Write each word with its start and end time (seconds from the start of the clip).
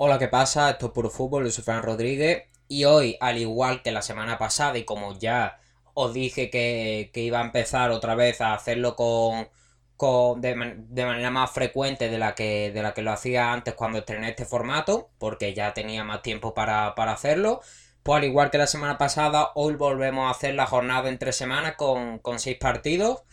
Hola, 0.00 0.16
¿qué 0.20 0.28
pasa? 0.28 0.70
Esto 0.70 0.86
es 0.86 0.92
Puro 0.92 1.10
Fútbol, 1.10 1.44
yo 1.44 1.50
soy 1.50 1.64
Fran 1.64 1.82
Rodríguez 1.82 2.44
y 2.68 2.84
hoy, 2.84 3.16
al 3.20 3.36
igual 3.36 3.82
que 3.82 3.90
la 3.90 4.00
semana 4.00 4.38
pasada 4.38 4.78
y 4.78 4.84
como 4.84 5.18
ya 5.18 5.58
os 5.92 6.14
dije 6.14 6.50
que, 6.50 7.10
iba 7.14 7.40
a 7.40 7.44
empezar 7.44 7.90
otra 7.90 8.14
vez 8.14 8.40
a 8.40 8.54
hacerlo 8.54 8.94
con, 8.94 9.48
con 9.96 10.40
de, 10.40 10.54
manera 10.54 11.32
más 11.32 11.50
frecuente 11.50 12.08
de 12.08 12.16
la, 12.18 12.36
que, 12.36 12.70
de 12.70 12.80
la 12.80 12.94
que 12.94 13.02
lo 13.02 13.10
hacía 13.10 13.52
antes 13.52 13.74
cuando 13.74 13.98
estrené 13.98 14.30
este 14.30 14.44
formato, 14.44 15.10
porque 15.18 15.52
ya 15.52 15.74
tenía 15.74 16.04
más 16.04 16.22
tiempo 16.22 16.54
para, 16.54 16.90
hacerlo, 16.90 17.60
pues 18.04 18.18
al 18.18 18.24
igual 18.24 18.50
que 18.52 18.58
la 18.58 18.68
semana 18.68 18.98
pasada, 18.98 19.50
hoy 19.56 19.74
volvemos 19.74 20.28
a 20.28 20.30
hacer 20.30 20.54
la 20.54 20.66
jornada 20.66 21.08
en 21.08 21.18
tres 21.18 21.34
semanas 21.34 21.74
con, 21.76 22.20
con 22.20 22.38
seis 22.38 22.56
partidos. 22.58 23.24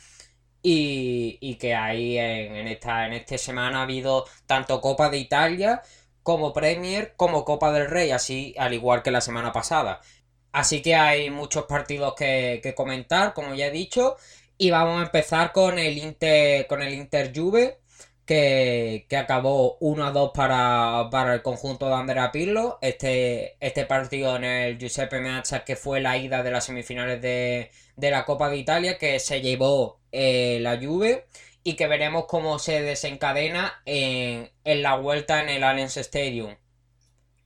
Y, 0.67 1.57
que 1.59 1.75
ahí 1.75 2.17
en, 2.17 2.55
en, 2.55 2.67
esta, 2.67 3.05
en 3.05 3.13
esta 3.13 3.37
semana 3.37 3.79
ha 3.79 3.83
habido 3.83 4.25
tanto 4.47 4.81
Copa 4.81 5.09
de 5.11 5.19
Italia 5.19 5.83
como 6.25 6.53
Premier, 6.53 7.13
como 7.17 7.45
Copa 7.45 7.71
del 7.71 7.87
Rey, 7.87 8.09
así 8.09 8.55
al 8.57 8.73
igual 8.73 9.03
que 9.03 9.11
la 9.11 9.21
semana 9.21 9.53
pasada. 9.53 10.01
Así 10.51 10.81
que 10.81 10.95
hay 10.95 11.29
muchos 11.29 11.65
partidos 11.65 12.15
que, 12.15 12.73
comentar, 12.75 13.33
como 13.35 13.53
ya 13.53 13.67
he 13.67 13.71
dicho. 13.71 14.17
Y 14.57 14.71
vamos 14.71 14.99
a 14.99 15.05
empezar 15.05 15.51
con 15.51 15.77
el 15.77 15.99
Inter, 15.99 16.65
con 16.67 16.81
el 16.81 16.95
Inter 16.95 17.31
Juve, 17.35 17.79
que, 18.25 19.05
acabó 19.15 19.77
1 19.81 20.05
a 20.05 20.11
2 20.11 20.31
para, 20.33 21.09
para 21.11 21.35
el 21.35 21.43
conjunto 21.43 21.87
de 21.89 21.93
Andrea 21.93 22.31
Pirlo. 22.31 22.79
Este, 22.81 23.57
este 23.59 23.85
partido 23.85 24.35
en 24.37 24.45
el 24.45 24.79
Giuseppe 24.79 25.19
Meazza, 25.19 25.63
que 25.63 25.75
fue 25.75 26.01
la 26.01 26.17
ida 26.17 26.41
de 26.41 26.51
las 26.51 26.65
semifinales 26.65 27.21
de, 27.21 27.69
la 27.97 28.25
Copa 28.25 28.49
de 28.49 28.57
Italia, 28.57 28.97
que 28.97 29.19
se 29.19 29.41
llevó 29.41 29.99
eh, 30.11 30.57
la 30.61 30.79
Juve 30.81 31.27
y 31.67 31.73
que 31.73 31.87
veremos 31.87 32.25
cómo 32.27 32.59
se 32.59 32.83
desencadena 32.83 33.81
en, 33.85 34.51
la 34.63 34.95
vuelta 34.97 35.41
en 35.41 35.49
el 35.49 35.63
Allianz 35.63 35.97
Stadium. 35.97 36.55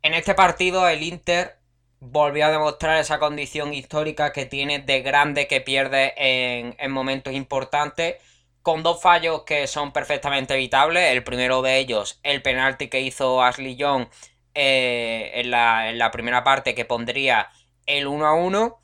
En 0.01 0.13
este 0.13 0.35
partido 0.35 0.89
el 0.89 1.03
Inter 1.03 1.57
volvió 2.01 2.45
a 2.45 2.51
demostrar 2.51 2.99
esa 2.99 3.17
condición 3.17 3.73
histórica 3.73 4.34
que 4.34 4.45
tiene 4.45 4.79
de 4.79 5.01
grande 5.01 5.48
que 5.48 5.61
pierde 5.61 6.13
en, 6.17 6.91
momentos 6.91 7.34
importantes 7.34 8.17
con 8.61 8.84
dos 8.84 9.01
fallos 9.01 9.43
que 9.43 9.67
son 9.67 9.93
perfectamente 9.93 10.54
evitables. 10.54 11.13
El 11.13 11.23
primero 11.23 11.61
de 11.61 11.77
ellos, 11.77 12.20
el 12.23 12.41
penalti 12.41 12.89
que 12.89 12.99
hizo 12.99 13.41
Ashley 13.41 13.77
Young 13.77 14.07
eh, 14.54 15.31
en, 15.35 15.49
la, 15.49 15.91
en, 15.91 15.98
la, 15.98 16.11
primera 16.11 16.43
parte 16.43 16.76
que 16.76 16.83
pondría 16.83 17.48
el 17.85 18.05
1 18.05 18.26
a 18.26 18.33
1 18.33 18.79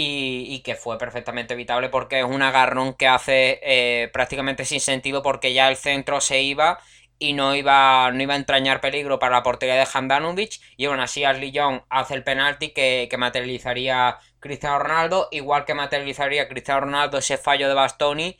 y, 0.00 0.60
que 0.60 0.76
fue 0.76 0.96
perfectamente 0.98 1.54
evitable 1.54 1.88
porque 1.88 2.20
es 2.20 2.24
un 2.24 2.42
agarrón 2.42 2.94
que 2.94 3.08
hace 3.08 3.58
eh, 3.62 4.08
prácticamente 4.12 4.64
sin 4.64 4.80
sentido 4.80 5.22
porque 5.22 5.52
ya 5.52 5.68
el 5.68 5.76
centro 5.76 6.20
se 6.20 6.40
iba 6.42 6.78
y 7.18 7.32
no 7.32 7.56
iba, 7.56 8.10
no 8.12 8.22
iba 8.22 8.34
a 8.34 8.36
entrañar 8.36 8.80
peligro 8.80 9.18
para 9.18 9.36
la 9.36 9.42
portería 9.42 9.74
de 9.74 9.88
Handanovic 9.92 10.60
y 10.76 10.84
aún 10.84 11.00
así 11.00 11.24
Ashley 11.24 11.50
Young 11.50 11.80
hace 11.90 12.14
el 12.14 12.22
penalti 12.22 12.70
que, 12.70 13.08
materializaría 13.18 14.18
Cristiano 14.38 14.78
Ronaldo 14.78 15.28
igual 15.32 15.64
que 15.64 15.74
materializaría 15.74 16.48
Cristiano 16.48 16.82
Ronaldo 16.82 17.18
ese 17.18 17.36
fallo 17.36 17.66
de 17.68 17.74
Bastoni 17.74 18.38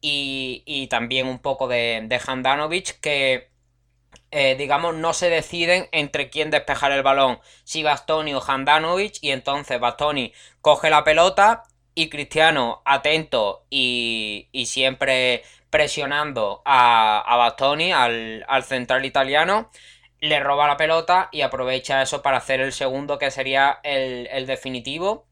y, 0.00 0.86
también 0.88 1.26
un 1.26 1.38
poco 1.38 1.68
de, 1.68 2.02
de 2.06 2.20
Handanovic 2.26 3.00
que 3.00 3.53
eh, 4.36 4.56
digamos, 4.56 4.96
no 4.96 5.12
se 5.12 5.30
deciden 5.30 5.88
entre 5.92 6.28
quién 6.28 6.50
despejar 6.50 6.90
el 6.90 7.04
balón, 7.04 7.38
si 7.62 7.84
Bastoni 7.84 8.34
o 8.34 8.42
Handanovic, 8.44 9.18
y 9.20 9.30
entonces 9.30 9.78
Bastoni 9.78 10.32
coge 10.60 10.90
la 10.90 11.04
pelota 11.04 11.62
y 11.94 12.08
Cristiano, 12.08 12.82
atento 12.84 13.64
y, 13.70 14.48
siempre 14.66 15.44
presionando 15.70 16.62
a, 16.64 17.20
a 17.20 17.36
Bastoni, 17.36 17.92
al, 17.92 18.44
central 18.64 19.04
italiano, 19.04 19.70
le 20.20 20.40
roba 20.40 20.66
la 20.66 20.76
pelota 20.76 21.28
y 21.30 21.42
aprovecha 21.42 22.02
eso 22.02 22.20
para 22.20 22.38
hacer 22.38 22.60
el 22.60 22.72
segundo 22.72 23.18
que 23.18 23.30
sería 23.30 23.78
el, 23.84 24.46
definitivo 24.46 25.28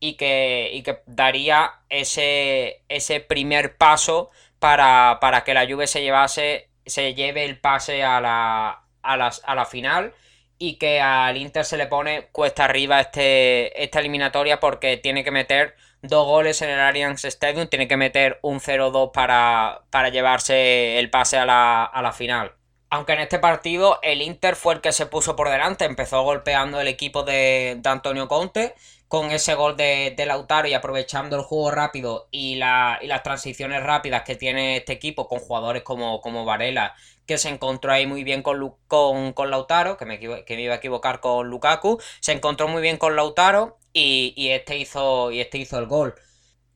y 0.00 0.14
que, 0.14 0.80
que, 0.82 1.02
daría 1.04 1.82
ese, 1.90 2.84
ese 2.88 3.20
primer 3.20 3.76
paso 3.76 4.30
para, 4.58 5.18
para 5.20 5.44
que 5.44 5.52
la 5.52 5.66
Juve 5.66 5.86
se 5.86 6.00
llevase 6.00 6.70
se 6.86 7.14
lleve 7.14 7.44
el 7.44 7.58
pase 7.60 8.02
a 8.02 8.20
la, 8.20 8.82
a, 9.02 9.14
a 9.44 9.54
la 9.54 9.64
final 9.66 10.14
y 10.58 10.76
que 10.78 11.00
al 11.00 11.36
Inter 11.36 11.64
se 11.64 11.76
le 11.76 11.86
pone 11.86 12.28
cuesta 12.32 12.64
arriba 12.64 13.00
este, 13.00 13.82
esta 13.82 14.00
eliminatoria 14.00 14.60
porque 14.60 14.96
tiene 14.96 15.24
que 15.24 15.30
meter 15.30 15.76
dos 16.02 16.26
goles 16.26 16.62
en 16.62 16.70
el 16.70 16.80
Allianz 16.80 17.24
Stadium, 17.24 17.68
tiene 17.68 17.88
que 17.88 17.96
meter 17.96 18.38
un 18.42 18.60
0-2 18.60 19.12
para, 19.12 19.82
para, 19.90 20.08
llevarse 20.08 20.98
el 20.98 21.10
pase 21.10 21.36
a 21.38 21.46
la, 21.46 21.84
a 21.84 22.02
la 22.02 22.12
final. 22.12 22.52
Aunque 22.88 23.14
en 23.14 23.20
este 23.20 23.38
partido 23.38 23.98
el 24.02 24.22
Inter 24.22 24.54
fue 24.54 24.74
el 24.74 24.80
que 24.80 24.92
se 24.92 25.06
puso 25.06 25.36
por 25.36 25.50
delante, 25.50 25.84
empezó 25.84 26.22
golpeando 26.22 26.80
el 26.80 26.88
equipo 26.88 27.24
de, 27.24 27.76
de 27.78 27.88
Antonio 27.88 28.28
Conte 28.28 28.74
con 29.08 29.30
ese 29.30 29.54
gol 29.54 29.76
de, 29.76 30.14
Lautaro 30.26 30.68
y 30.68 30.74
aprovechando 30.74 31.36
el 31.36 31.42
juego 31.42 31.70
rápido 31.70 32.28
y, 32.30 32.56
las 32.56 33.22
transiciones 33.22 33.82
rápidas 33.82 34.22
que 34.22 34.36
tiene 34.36 34.78
este 34.78 34.94
equipo 34.94 35.28
con 35.28 35.38
jugadores 35.38 35.82
como, 35.82 36.20
como 36.20 36.44
Varela, 36.44 36.94
que 37.26 37.38
se 37.38 37.48
encontró 37.48 37.92
ahí 37.92 38.06
muy 38.06 38.24
bien 38.24 38.42
con, 38.42 38.76
con, 38.86 39.50
Lautaro, 39.50 39.96
que 39.96 40.06
me, 40.06 40.18
que 40.18 40.44
me, 40.56 40.62
iba 40.62 40.74
a 40.74 40.78
equivocar 40.78 41.20
con 41.20 41.48
Lukaku, 41.48 42.00
se 42.20 42.32
encontró 42.32 42.68
muy 42.68 42.82
bien 42.82 42.96
con 42.98 43.16
Lautaro 43.16 43.78
y, 43.92 44.48
este, 44.50 44.76
hizo, 44.76 45.30
y 45.30 45.40
este 45.40 45.58
hizo 45.58 45.78
el 45.78 45.86
gol. 45.86 46.14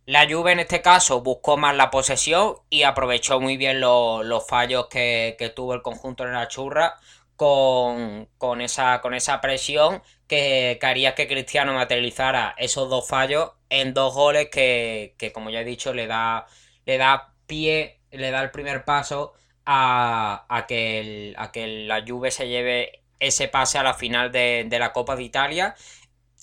La 0.06 0.28
Juve 0.28 0.52
en 0.52 0.60
este 0.60 0.82
caso 0.82 1.20
buscó 1.20 1.56
más 1.56 1.76
la 1.76 1.90
posesión 1.90 2.56
y 2.68 2.82
aprovechó 2.82 3.40
muy 3.40 3.56
bien 3.56 3.80
los, 3.80 4.46
fallos 4.48 4.86
que, 4.88 5.36
que, 5.38 5.50
tuvo 5.50 5.74
el 5.74 5.82
conjunto 5.82 6.24
en 6.24 6.32
la 6.32 6.48
churra 6.48 6.98
con, 7.40 8.28
con, 8.36 8.60
esa, 8.60 9.00
con 9.00 9.14
esa 9.14 9.40
presión 9.40 10.02
que, 10.26 10.78
haría 10.82 11.14
que 11.14 11.26
Cristiano 11.26 11.72
materializara 11.72 12.54
esos 12.58 12.90
dos 12.90 13.08
fallos 13.08 13.52
en 13.70 13.94
dos 13.94 14.12
goles 14.14 14.50
que, 14.50 15.14
como 15.32 15.48
ya 15.48 15.62
he 15.62 15.64
dicho, 15.64 15.94
le 15.94 16.06
da, 16.06 16.46
le 16.84 16.98
da 16.98 17.32
pie, 17.46 18.02
le 18.10 18.30
da 18.30 18.42
el 18.42 18.50
primer 18.50 18.84
paso 18.84 19.32
a, 19.64 20.44
a, 20.50 20.66
que, 20.66 21.32
a 21.38 21.50
que 21.50 21.86
la 21.86 22.04
Juve 22.06 22.30
se 22.30 22.46
lleve 22.46 23.04
ese 23.20 23.48
pase 23.48 23.78
a 23.78 23.84
la 23.84 23.94
final 23.94 24.30
de, 24.30 24.68
la 24.78 24.92
Copa 24.92 25.16
de 25.16 25.22
Italia. 25.22 25.74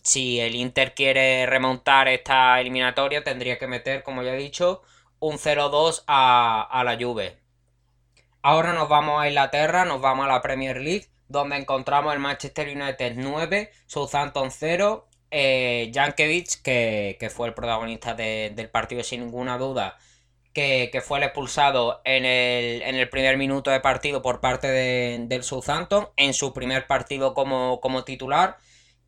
Si 0.02 0.40
el 0.40 0.56
Inter 0.56 0.96
quiere 0.96 1.46
remontar 1.46 2.07
esta 2.07 2.59
eliminatoria, 2.59 3.24
tendría 3.24 3.59
que 3.59 3.68
meter, 3.68 4.02
como 4.02 4.24
ya 4.24 4.34
he 4.34 4.38
dicho, 4.38 4.81
un 5.19 5.38
0-2 5.38 6.06
a, 6.07 6.63
a 6.63 6.84
la 6.84 6.97
Juve. 6.97 7.38
Ahora 8.42 8.74
nos 8.74 8.90
vamos 8.90 9.22
a 9.22 9.28
Inglaterra, 9.28 9.86
nos 9.86 10.02
vamos 10.02 10.25
a 10.25 10.30
la 10.30 10.42
Premier 10.42 10.78
League 10.78 11.08
donde 11.28 11.58
encontramos 11.58 12.14
el 12.14 12.20
Manchester 12.20 12.70
United 12.70 13.14
9, 13.16 13.72
Southampton 13.86 14.52
0, 14.52 15.08
eh, 15.31 15.92
Jankovic, 15.94 16.62
que, 16.62 17.31
fue 17.34 17.48
el 17.48 17.53
protagonista 17.53 18.14
del 18.14 18.70
partido 18.70 19.03
sin 19.03 19.22
ninguna 19.22 19.58
duda, 19.58 19.98
que, 20.53 21.02
fue 21.06 21.20
el 21.20 21.25
expulsado 21.25 22.02
en 22.06 22.25
el, 22.25 23.09
primer 23.09 23.38
minuto 23.38 23.72
de 23.72 23.80
partido 23.80 24.22
por 24.22 24.40
parte 24.40 24.68
del 24.68 25.44
Southampton, 25.44 26.09
en 26.16 26.34
su 26.34 26.54
primer 26.54 26.88
partido 26.88 27.34
como, 27.34 27.80
como 27.81 28.04
titular. 28.04 28.58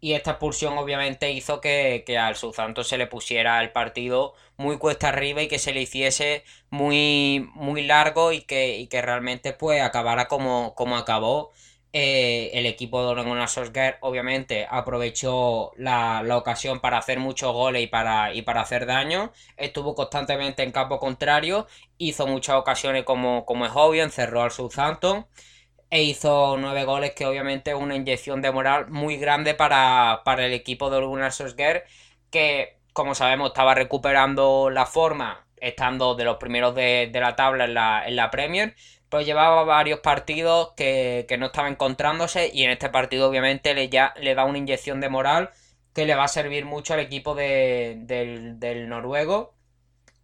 Y 0.02 0.14
esta 0.14 0.32
expulsión 0.32 0.78
obviamente 0.78 1.32
hizo 1.32 1.62
que, 1.62 2.04
al 2.20 2.36
Southampton 2.36 2.86
se 2.86 2.98
le 2.98 3.08
pusiera 3.08 3.62
el 3.62 3.72
partido 3.72 4.34
muy 4.58 4.78
cuesta 4.78 5.10
arriba 5.10 5.42
y 5.42 5.48
que 5.48 5.60
se 5.60 5.74
le 5.74 5.82
hiciese 5.82 6.44
muy, 6.70 7.50
muy 7.54 7.84
largo 7.84 8.32
y 8.32 8.42
que, 8.42 8.88
que 8.90 9.02
realmente 9.02 9.54
pues 9.54 9.82
acabara 9.82 10.28
como, 10.28 10.74
como 10.76 10.98
acabó 10.98 11.52
eh, 11.92 12.52
el 12.54 12.68
equipo 12.68 13.02
de 13.02 13.20
Ole 13.20 13.48
Solskjaer 13.48 13.98
obviamente 14.02 14.68
aprovechó 14.70 15.72
la, 15.76 16.24
ocasión 16.38 16.82
para 16.82 17.00
hacer 17.00 17.20
muchos 17.20 17.52
goles 17.52 17.82
y 17.84 17.88
para, 17.88 18.34
y 18.34 18.44
para 18.44 18.62
hacer 18.62 18.86
daño. 18.86 19.32
Estuvo 19.58 19.96
constantemente 19.96 20.62
en 20.64 20.72
campo 20.72 21.00
contrario, 21.00 21.68
hizo 21.98 22.28
muchas 22.28 22.58
ocasiones 22.58 23.06
como, 23.06 23.46
como 23.46 23.66
es 23.66 23.72
obvio, 23.74 24.04
encerró 24.04 24.44
al 24.44 24.52
Southampton 24.52 25.26
e 25.90 26.04
hizo 26.04 26.58
nueve 26.58 26.86
goles 26.86 27.14
que 27.14 27.26
obviamente 27.26 27.72
es 27.72 27.78
una 27.78 27.96
inyección 27.96 28.42
de 28.42 28.52
moral 28.52 28.90
muy 28.90 29.18
grande 29.18 29.54
para, 29.56 30.22
el 30.38 30.54
equipo 30.54 30.90
de 30.90 30.98
Ole 30.98 31.32
Solskjaer 31.32 31.86
que 32.30 32.78
como 32.94 33.16
sabemos 33.16 33.50
estaba 33.50 33.76
recuperando 33.76 34.70
la 34.70 34.86
forma 34.86 35.46
estando 35.62 36.16
de 36.16 36.26
los 36.26 36.38
primeros 36.38 36.76
de, 36.76 37.10
la 37.14 37.36
tabla 37.36 37.66
en 37.66 37.74
la, 37.74 38.04
en 38.08 38.16
la 38.16 38.32
Premier. 38.32 38.76
Pues 39.10 39.26
llevaba 39.26 39.64
varios 39.64 40.00
partidos 40.02 40.74
que, 40.78 41.26
no 41.40 41.48
estaba 41.48 41.68
encontrándose 41.68 42.52
y 42.54 42.64
en 42.64 42.72
este 42.72 42.90
partido 42.90 43.28
obviamente 43.30 43.74
le, 43.74 43.90
ya, 43.90 44.14
le 44.20 44.36
da 44.36 44.46
una 44.46 44.60
inyección 44.60 45.02
de 45.02 45.10
moral 45.10 45.50
que 45.94 46.06
le 46.06 46.16
va 46.16 46.26
a 46.26 46.28
servir 46.28 46.66
mucho 46.66 46.94
al 46.94 47.00
equipo 47.00 47.36
del, 47.36 48.88
noruego. 48.88 49.56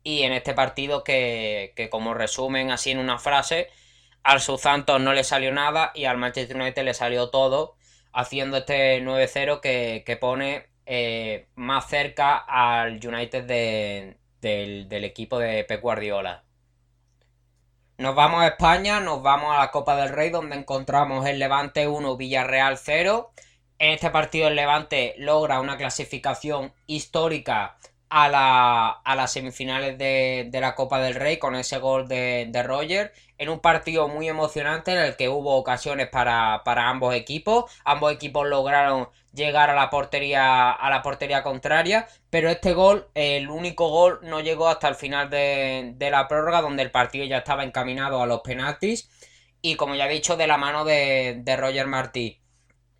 Y 0.03 0.21
en 0.21 0.33
este 0.33 0.53
partido 0.53 1.03
que, 1.03 1.89
como 1.91 2.13
resumen 2.13 2.69
así 2.71 2.91
en 2.91 2.99
una 2.99 3.17
frase, 3.17 3.69
al 4.25 4.41
Southampton 4.41 5.03
no 5.03 5.13
le 5.13 5.23
salió 5.23 5.51
nada 5.51 5.91
y 5.93 6.05
al 6.05 6.17
Manchester 6.17 6.57
United 6.57 6.83
le 6.83 6.95
salió 6.95 7.29
todo 7.29 7.75
haciendo 8.11 8.57
este 8.57 8.99
9-0 9.03 9.59
que, 9.61 10.17
pone 10.19 10.65
eh, 10.87 11.47
más 11.53 11.87
cerca 11.87 12.37
al 12.37 12.93
United 13.05 13.43
del, 14.41 15.03
equipo 15.03 15.37
de 15.37 15.63
Pep 15.63 15.79
Guardiola. 15.79 16.43
Nos 17.99 18.15
vamos 18.15 18.41
a 18.41 18.47
España, 18.47 18.99
nos 18.99 19.21
vamos 19.21 19.55
a 19.55 19.59
la 19.59 19.69
Copa 19.69 19.95
del 19.95 20.09
Rey, 20.09 20.31
donde 20.31 20.55
encontramos 20.55 21.27
el 21.27 21.37
Levante 21.37 21.87
1, 21.87 22.17
Villarreal 22.17 22.79
0. 22.79 23.31
En 23.77 23.93
este 23.93 24.09
partido 24.09 24.47
el 24.47 24.55
Levante 24.55 25.13
logra 25.19 25.59
una 25.59 25.77
clasificación 25.77 26.73
histórica 26.87 27.77
a, 28.09 29.01
a 29.03 29.15
las 29.15 29.31
semifinales 29.31 29.97
de, 29.97 30.49
la 30.51 30.73
Copa 30.75 30.99
del 30.99 31.15
Rey 31.15 31.37
con 31.37 31.55
ese 31.55 31.77
gol 31.77 32.07
de, 32.07 32.47
de, 32.49 32.63
Roger. 32.63 33.13
En 33.37 33.49
un 33.49 33.59
partido 33.59 34.07
muy 34.07 34.29
emocionante 34.29 34.91
en 34.91 34.99
el 34.99 35.15
que 35.15 35.29
hubo 35.29 35.55
ocasiones 35.55 36.07
para, 36.07 36.63
para 36.63 36.89
ambos 36.89 37.13
equipos. 37.15 37.71
Ambos 37.83 38.13
equipos 38.13 38.47
lograron 38.47 39.09
llegar 39.33 39.69
a 39.69 39.75
la 39.75 39.89
portería 39.89 40.71
a 40.71 40.89
la 40.89 41.01
portería 41.01 41.43
contraria 41.43 42.07
pero 42.29 42.49
este 42.49 42.73
gol 42.73 43.09
el 43.15 43.49
único 43.49 43.89
gol 43.89 44.19
no 44.23 44.39
llegó 44.39 44.69
hasta 44.69 44.87
el 44.87 44.95
final 44.95 45.29
de, 45.29 45.91
de, 45.97 46.09
la 46.09 46.29
prórroga 46.29 46.61
donde 46.61 46.83
el 46.83 46.91
partido 46.91 47.25
ya 47.25 47.39
estaba 47.39 47.65
encaminado 47.65 48.21
a 48.21 48.27
los 48.27 48.39
penaltis 48.39 49.09
y 49.61 49.75
como 49.75 49.95
ya 49.95 50.07
he 50.07 50.13
dicho 50.13 50.37
de 50.37 50.47
la 50.47 50.57
mano 50.57 50.85
de, 50.85 51.41
de 51.43 51.57
Roger 51.57 51.85
Martí 51.85 52.39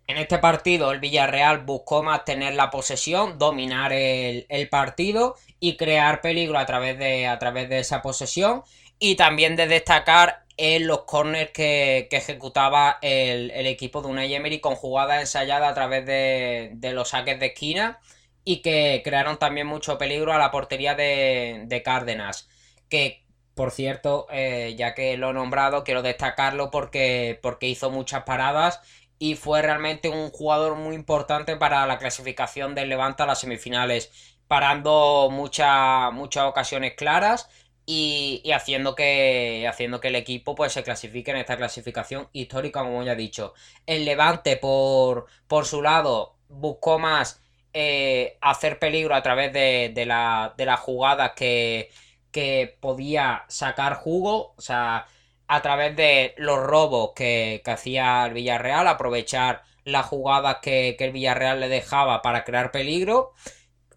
en 0.08 0.18
este 0.18 0.38
partido 0.38 0.92
el 0.92 1.00
Villarreal 1.00 1.64
buscó 1.64 2.02
más 2.02 2.24
tener 2.24 2.54
la 2.54 2.70
posesión, 2.70 3.38
dominar 3.38 3.92
el, 3.92 4.68
partido 4.70 5.34
y 5.58 5.76
crear 5.76 6.20
peligro 6.20 6.58
a 6.58 6.66
través 6.66 6.98
de, 6.98 7.26
a 7.26 7.38
través 7.38 7.68
de 7.68 7.80
esa 7.80 8.02
posesión. 8.02 8.62
Y 8.98 9.16
también 9.16 9.56
de 9.56 9.66
destacar 9.66 10.46
en 10.56 10.86
los 10.86 11.02
corners 11.02 11.50
que, 11.50 12.08
ejecutaba 12.10 12.98
el, 13.02 13.50
equipo 13.66 14.00
de 14.02 14.08
Unai 14.08 14.34
Emery 14.34 14.60
con 14.60 14.74
jugadas 14.74 15.20
ensayadas 15.20 15.70
a 15.70 15.74
través 15.74 16.06
de, 16.06 16.92
los 16.94 17.10
saques 17.10 17.38
de 17.38 17.46
esquina 17.46 18.00
y 18.44 18.62
que 18.62 19.02
crearon 19.04 19.38
también 19.38 19.66
mucho 19.66 19.98
peligro 19.98 20.32
a 20.32 20.38
la 20.38 20.50
portería 20.50 20.94
de, 20.94 21.82
Cárdenas. 21.84 22.48
Que, 22.88 23.24
por 23.54 23.70
cierto, 23.70 24.26
eh, 24.30 24.74
ya 24.78 24.94
que 24.94 25.16
lo 25.16 25.30
he 25.30 25.34
nombrado, 25.34 25.84
quiero 25.84 26.02
destacarlo 26.02 26.70
porque, 26.70 27.38
porque 27.42 27.68
hizo 27.68 27.90
muchas 27.90 28.24
paradas 28.24 28.80
y 29.18 29.34
fue 29.34 29.62
realmente 29.62 30.08
un 30.08 30.30
jugador 30.30 30.76
muy 30.76 30.94
importante 30.94 31.56
para 31.56 31.86
la 31.86 31.98
clasificación 31.98 32.74
del 32.74 32.88
Levante 32.88 33.22
a 33.22 33.26
las 33.26 33.40
semifinales, 33.40 34.12
parando 34.46 35.28
muchas 35.30 36.44
ocasiones 36.44 36.94
claras 36.94 37.48
y, 37.86 38.42
haciendo, 38.52 38.94
que, 38.94 39.66
haciendo 39.68 40.00
que 40.00 40.08
el 40.08 40.16
equipo 40.16 40.54
pues, 40.54 40.72
se 40.72 40.82
clasifique 40.82 41.30
en 41.30 41.38
esta 41.38 41.56
clasificación 41.56 42.28
histórica, 42.32 42.80
como 42.82 43.02
ya 43.04 43.12
he 43.12 43.16
dicho. 43.16 43.54
El 43.86 44.04
Levante, 44.04 44.56
por, 44.56 45.26
por 45.46 45.66
su 45.66 45.82
lado, 45.82 46.36
buscó 46.48 46.98
más 46.98 47.40
eh, 47.72 48.38
hacer 48.40 48.78
peligro 48.78 49.14
a 49.14 49.22
través 49.22 49.52
de, 49.52 49.92
de, 49.94 50.06
la, 50.06 50.54
de 50.56 50.66
las 50.66 50.80
jugadas 50.80 51.32
que, 51.36 51.90
que 52.32 52.76
podía 52.80 53.44
sacar 53.48 53.94
jugo, 53.94 54.54
o 54.56 54.60
sea 54.60 55.06
a 55.48 55.62
través 55.62 55.96
de 55.96 56.34
los 56.38 56.58
robos 56.58 57.12
que, 57.14 57.62
hacía 57.66 58.26
el 58.26 58.34
Villarreal, 58.34 58.88
aprovechar 58.88 59.62
las 59.84 60.06
jugadas 60.06 60.58
que, 60.62 60.96
el 60.98 61.12
Villarreal 61.12 61.60
le 61.60 61.68
dejaba 61.68 62.22
para 62.22 62.44
crear 62.44 62.72
peligro 62.72 63.32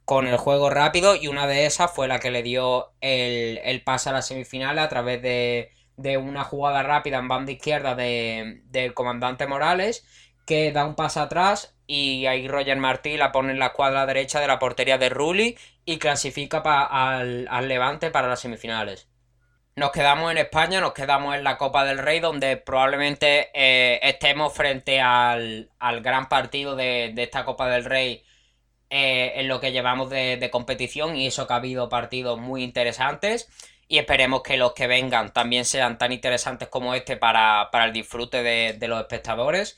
con 0.10 0.26
el 0.26 0.38
juego 0.38 0.72
rápido 0.72 1.16
y 1.16 1.28
una 1.28 1.46
de 1.46 1.68
esas 1.68 1.94
fue 1.94 2.08
la 2.08 2.18
que 2.18 2.32
le 2.32 2.42
dio 2.42 2.94
el, 3.00 3.60
el 3.64 3.84
pase 3.84 4.10
a 4.10 4.12
la 4.12 4.24
semifinal 4.24 4.80
a 4.80 4.90
través 4.90 5.22
de, 5.22 5.70
una 6.18 6.44
jugada 6.44 6.82
rápida 6.82 7.20
en 7.20 7.28
banda 7.28 7.52
izquierda 7.52 7.94
del 7.94 8.94
comandante 8.96 9.46
Morales 9.46 10.08
que 10.48 10.72
da 10.72 10.88
un 10.88 10.96
paso 10.96 11.22
atrás 11.22 11.76
y 11.86 12.26
ahí 12.26 12.48
Roger 12.48 12.78
Martí 12.78 13.18
la 13.18 13.32
pone 13.32 13.52
en 13.52 13.60
la 13.60 13.74
cuadra 13.74 14.08
derecha 14.08 14.40
de 14.40 14.48
la 14.48 14.58
portería 14.58 14.98
de 14.98 15.10
Rulli 15.10 15.56
y 15.86 16.00
clasifica 16.00 16.58
al, 16.58 17.48
al 17.48 17.68
Levante 17.68 18.10
para 18.10 18.28
las 18.28 18.40
semifinales. 18.40 19.10
Nos 19.76 19.92
quedamos 19.92 20.32
en 20.32 20.40
España, 20.40 20.82
nos 20.82 20.94
quedamos 20.94 21.36
en 21.36 21.44
la 21.44 21.58
Copa 21.58 21.86
del 21.86 22.00
Rey, 22.00 22.20
donde 22.20 22.58
probablemente 22.58 23.50
eh, 23.54 24.00
estemos 24.02 24.54
frente 24.54 25.00
al, 25.00 25.70
gran 26.02 26.28
partido 26.28 26.76
de, 26.76 27.14
esta 27.16 27.46
Copa 27.46 27.70
del 27.70 27.86
Rey 27.86 28.24
eh, 28.90 29.34
en 29.36 29.48
lo 29.48 29.60
que 29.60 29.72
llevamos 29.72 30.10
de, 30.10 30.50
competición 30.52 31.16
y 31.16 31.28
eso 31.28 31.48
que 31.48 31.54
ha 31.54 31.58
habido 31.58 31.90
partidos 31.90 32.40
muy 32.40 32.64
interesantes 32.64 33.50
y 33.88 33.98
esperemos 33.98 34.42
que 34.44 34.58
los 34.58 34.74
que 34.74 34.88
vengan 34.88 35.34
también 35.34 35.66
sean 35.66 35.98
tan 35.98 36.12
interesantes 36.12 36.68
como 36.70 36.94
este 36.94 37.18
para, 37.18 37.70
el 37.74 37.94
disfrute 37.94 38.44
de, 38.44 38.88
los 38.88 39.00
espectadores. 39.00 39.78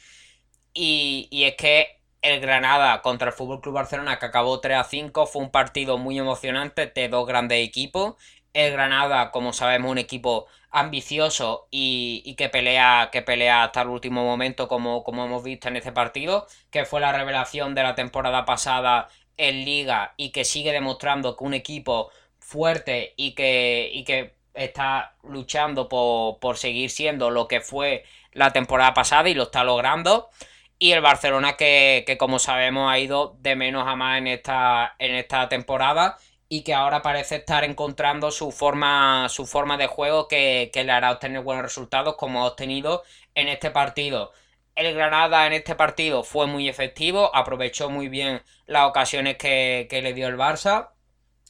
Y, 0.74 1.28
y 1.32 1.46
es 1.46 1.56
que 1.56 2.00
el 2.22 2.40
Granada 2.40 3.02
contra 3.02 3.30
el 3.30 3.34
Fútbol 3.34 3.62
Club 3.62 3.76
Barcelona, 3.76 4.20
que 4.20 4.26
acabó 4.26 4.60
3 4.60 4.78
a 4.78 4.84
5, 4.84 5.26
fue 5.28 5.42
un 5.42 5.52
partido 5.52 5.98
muy 5.98 6.20
emocionante 6.20 6.88
de 6.88 7.10
dos 7.10 7.26
grandes 7.26 7.66
equipos 7.66 8.16
el 8.54 8.72
Granada, 8.72 9.32
como 9.32 9.54
sabemos, 9.54 9.92
un 9.92 9.98
equipo 9.98 10.48
ambicioso 10.72 11.68
y, 11.72 12.36
que 12.38 12.50
pelea 12.50 13.10
que 13.12 13.22
pelea 13.22 13.64
hasta 13.64 13.82
el 13.82 13.90
último 13.90 14.24
momento 14.24 14.68
como, 14.68 15.04
hemos 15.08 15.44
visto 15.44 15.68
en 15.68 15.76
este 15.78 15.92
partido 15.92 16.48
que 16.72 16.86
fue 16.86 17.02
la 17.02 17.12
revelación 17.12 17.76
de 17.76 17.84
la 17.84 17.96
temporada 17.96 18.46
pasada 18.46 19.10
en 19.38 19.66
liga 19.66 20.14
y 20.18 20.32
que 20.32 20.46
sigue 20.46 20.72
demostrando 20.72 21.36
que 21.38 21.44
un 21.44 21.54
equipo 21.54 22.12
fuerte 22.40 23.14
y 23.18 23.34
que, 23.34 24.36
está 24.54 25.16
luchando 25.24 25.88
por, 25.88 26.58
seguir 26.58 26.90
siendo 26.90 27.30
lo 27.30 27.48
que 27.48 27.62
fue 27.62 28.04
la 28.34 28.52
temporada 28.52 28.94
pasada 28.94 29.30
y 29.30 29.34
lo 29.34 29.44
está 29.44 29.64
logrando. 29.64 30.30
Y 30.78 30.92
el 30.94 31.02
Barcelona 31.02 31.58
que, 31.58 32.18
como 32.20 32.40
sabemos 32.40 32.92
ha 32.92 33.00
ido 33.00 33.38
de 33.40 33.56
menos 33.56 33.88
a 33.88 33.96
más 33.96 34.18
en 34.20 34.28
esta 34.28 35.50
temporada 35.50 36.18
y 36.54 36.64
que 36.64 36.74
ahora 36.74 37.02
parece 37.02 37.38
estar 37.38 37.64
encontrando 37.64 38.30
su 38.30 38.52
forma, 38.52 39.30
su 39.30 39.46
forma 39.46 39.78
de 39.78 39.88
juego 39.88 40.28
que, 40.28 40.70
le 40.74 40.92
hará 40.92 41.14
obtener 41.14 41.42
buenos 41.44 41.64
resultados 41.64 42.18
como 42.18 42.44
ha 42.44 42.48
obtenido 42.48 43.04
en 43.36 43.48
este 43.48 43.72
partido. 43.72 44.34
El 44.76 44.94
Granada 44.94 45.48
en 45.48 45.54
este 45.54 45.76
partido 45.76 46.26
fue 46.26 46.48
muy 46.48 46.68
efectivo, 46.68 47.34
aprovechó 47.34 47.90
muy 47.90 48.10
bien 48.10 48.44
las 48.66 48.90
ocasiones 48.90 49.38
que, 49.38 49.88
que 49.90 50.02
le 50.02 50.14
dio 50.14 50.28
el 50.28 50.36
Barça, 50.36 50.90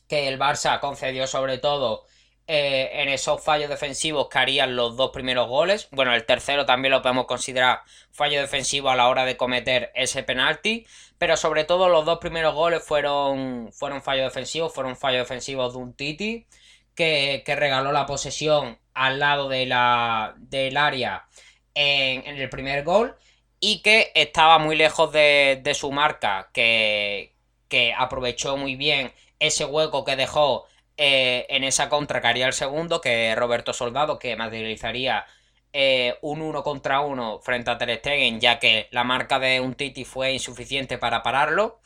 que 0.07 0.27
el 0.27 0.38
Barça 0.38 0.80
concedió 0.80 1.25
sobre 1.25 1.57
todo 1.57 2.06
eh, 2.47 3.01
en 3.01 3.09
esos 3.09 3.41
fallos 3.43 3.69
defensivos 3.69 4.27
que 4.27 4.39
harían 4.39 4.75
los 4.75 4.97
dos 4.97 5.11
primeros 5.11 5.47
goles. 5.47 5.88
Bueno, 5.91 6.13
el 6.13 6.25
tercero 6.25 6.65
también 6.65 6.91
lo 6.91 7.01
podemos 7.01 7.25
considerar 7.25 7.81
fallo 8.11 8.41
defensivo 8.41 8.89
a 8.89 8.95
la 8.95 9.07
hora 9.07 9.25
de 9.25 9.38
cometer 9.38 9.91
ese 9.95 10.23
penalti. 10.23 10.85
Pero 11.17 11.38
sobre 11.38 11.63
todo 11.63 11.88
los 11.88 12.05
dos 12.05 12.19
primeros 12.19 12.53
goles 12.55 12.83
fueron, 12.83 13.71
fueron 13.71 14.01
fallos 14.01 14.25
defensivos, 14.25 14.73
fueron 14.73 14.97
fallos 14.97 15.21
defensivos 15.21 15.73
de 15.73 15.79
un 15.79 15.93
Titi 15.93 16.47
que, 16.95 17.43
regaló 17.47 17.91
la 17.91 18.05
posesión 18.05 18.79
al 18.93 19.19
lado 19.19 19.47
de 19.49 19.65
la, 19.65 20.33
del 20.38 20.77
área 20.77 21.27
en, 21.73 22.25
el 22.25 22.49
primer 22.49 22.83
gol 22.83 23.15
y 23.59 23.81
que 23.81 24.11
estaba 24.15 24.59
muy 24.59 24.75
lejos 24.75 25.11
de, 25.11 25.71
su 25.75 25.91
marca, 25.91 26.50
que, 26.53 27.33
que 27.67 27.93
aprovechó 27.98 28.57
muy 28.57 28.75
bien 28.75 29.13
ese 29.39 29.65
hueco 29.65 30.03
que 30.03 30.15
dejó 30.15 30.65
eh, 31.03 31.48
en 31.50 31.63
esa 31.63 31.89
contra 31.89 32.22
que 32.22 32.27
haría 32.27 32.46
el 32.46 32.53
segundo, 32.53 33.01
que 33.01 33.34
Roberto 33.36 33.74
Soldado, 33.74 34.20
que 34.20 34.36
materializaría 34.36 35.25
eh, 35.74 36.15
un 36.22 36.43
1 36.43 36.62
contra 36.62 37.01
1 37.01 37.39
frente 37.39 37.72
a 37.72 37.77
Ter 37.79 37.98
Stegen, 37.98 38.39
ya 38.39 38.60
que 38.60 38.88
la 38.91 39.03
marca 39.03 39.39
de 39.39 39.60
un 39.62 39.74
Titi 39.74 40.05
fue 40.05 40.31
insuficiente 40.34 41.00
para 41.00 41.24
pararlo, 41.24 41.79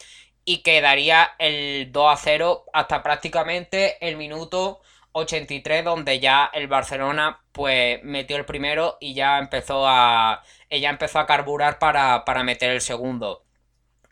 y 0.44 0.64
que 0.64 0.82
daría 0.82 1.32
el 1.40 1.94
2 1.94 2.14
a 2.14 2.18
0 2.18 2.66
hasta 2.74 3.02
prácticamente 3.04 4.06
el 4.06 4.18
minuto 4.18 4.82
83, 5.14 5.86
donde 5.86 6.20
ya 6.20 6.52
el 6.54 6.68
Barcelona 6.68 7.42
pues 7.54 8.04
metió 8.04 8.36
el 8.36 8.44
primero 8.46 8.98
y 9.00 9.14
ya 9.14 9.40
empezó 9.40 9.88
a, 9.88 10.44
ella 10.70 10.90
empezó 10.90 11.20
a 11.20 11.26
carburar 11.26 11.80
para, 11.80 12.26
para 12.26 12.44
meter 12.44 12.72
el 12.72 12.82
segundo. 12.82 13.46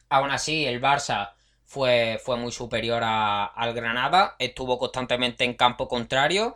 Aún 0.10 0.32
así, 0.32 0.66
el 0.66 0.82
Barça 0.82 1.34
fue, 1.66 2.20
fue 2.24 2.38
muy 2.38 2.52
superior 2.52 3.02
al 3.04 3.74
Granada, 3.74 4.36
estuvo 4.40 4.78
constantemente 4.78 5.44
en 5.44 5.56
campo 5.56 5.88
contrario 5.88 6.56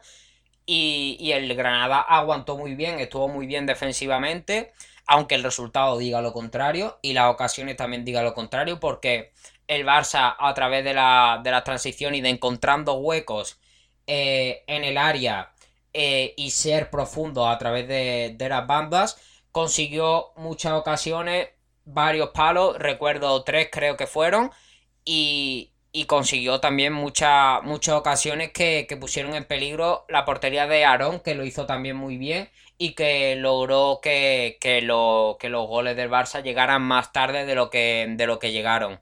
y, 0.65 1.31
el 1.31 1.55
Granada 1.55 2.01
aguantó 2.01 2.57
muy 2.57 2.75
bien, 2.75 2.99
estuvo 2.99 3.27
muy 3.29 3.47
bien 3.47 3.65
defensivamente, 3.65 4.73
aunque 5.05 5.35
el 5.35 5.43
resultado 5.43 5.97
diga 5.97 6.21
lo 6.21 6.33
contrario 6.33 6.99
y 7.01 7.13
las 7.13 7.31
ocasiones 7.31 7.77
también 7.77 8.03
diga 8.05 8.21
lo 8.21 8.33
contrario, 8.33 8.79
porque 8.79 9.31
el 9.67 9.85
Barça 9.85 10.35
a 10.37 10.53
través 10.53 10.83
de 10.83 10.93
la, 10.93 11.39
de 11.43 11.51
la 11.51 11.63
transición 11.63 12.15
y 12.15 12.21
de 12.21 12.29
encontrando 12.29 12.95
huecos 12.95 13.59
eh, 14.07 14.63
en 14.67 14.83
el 14.83 14.97
área 14.97 15.53
eh, 15.93 16.33
y 16.37 16.51
ser 16.51 16.89
profundo 16.89 17.47
a 17.47 17.57
través 17.57 17.87
de, 17.87 18.35
de 18.37 18.49
las 18.49 18.67
bandas, 18.67 19.17
consiguió 19.51 20.33
muchas 20.35 20.73
ocasiones, 20.73 21.49
varios 21.85 22.29
palos, 22.31 22.77
recuerdo 22.77 23.43
tres 23.43 23.69
creo 23.71 23.95
que 23.97 24.07
fueron, 24.07 24.51
y, 25.07 25.71
consiguió 26.07 26.59
también 26.59 26.93
muchas 26.93 27.63
muchas 27.63 27.95
ocasiones 27.95 28.51
que, 28.51 28.85
pusieron 28.99 29.33
en 29.35 29.45
peligro 29.45 30.05
la 30.09 30.25
portería 30.25 30.67
de 30.67 30.85
Aarón, 30.85 31.21
que 31.21 31.35
lo 31.35 31.45
hizo 31.45 31.65
también 31.65 31.95
muy 31.95 32.17
bien 32.17 32.49
y 32.77 32.93
que 32.93 33.35
logró 33.35 33.99
que, 34.01 34.57
los 34.83 35.67
goles 35.67 35.95
del 35.95 36.11
Barça 36.11 36.43
llegaran 36.43 36.83
más 36.83 37.11
tarde 37.13 37.45
de 37.45 37.55
lo 37.55 37.69
que, 37.69 38.05
de 38.09 38.27
lo 38.27 38.39
que 38.39 38.51
llegaron. 38.51 38.99